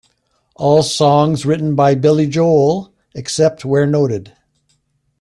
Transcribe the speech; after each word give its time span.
All 0.55 0.81
songs 0.81 1.45
written 1.45 1.75
by 1.75 1.93
Billy 1.93 2.25
Joel, 2.25 2.91
except 3.13 3.63
where 3.65 3.85
noted. 3.85 4.33